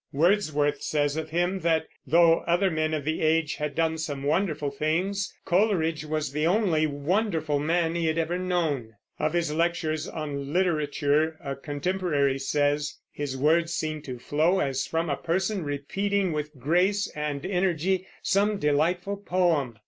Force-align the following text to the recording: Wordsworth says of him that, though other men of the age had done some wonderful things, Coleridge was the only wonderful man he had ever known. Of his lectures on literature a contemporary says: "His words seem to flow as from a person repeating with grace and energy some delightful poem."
Wordsworth 0.11 0.81
says 0.81 1.15
of 1.15 1.29
him 1.29 1.59
that, 1.59 1.85
though 2.07 2.39
other 2.47 2.71
men 2.71 2.91
of 2.95 3.05
the 3.05 3.21
age 3.21 3.57
had 3.57 3.75
done 3.75 3.99
some 3.99 4.23
wonderful 4.23 4.71
things, 4.71 5.31
Coleridge 5.45 6.05
was 6.05 6.31
the 6.31 6.47
only 6.47 6.87
wonderful 6.87 7.59
man 7.59 7.93
he 7.93 8.07
had 8.07 8.17
ever 8.17 8.39
known. 8.39 8.93
Of 9.19 9.33
his 9.33 9.53
lectures 9.53 10.07
on 10.07 10.51
literature 10.53 11.37
a 11.39 11.55
contemporary 11.55 12.39
says: 12.39 12.95
"His 13.11 13.37
words 13.37 13.73
seem 13.73 14.01
to 14.01 14.17
flow 14.17 14.59
as 14.59 14.87
from 14.87 15.07
a 15.07 15.17
person 15.17 15.63
repeating 15.63 16.31
with 16.31 16.57
grace 16.57 17.07
and 17.15 17.45
energy 17.45 18.07
some 18.23 18.57
delightful 18.57 19.17
poem." 19.17 19.77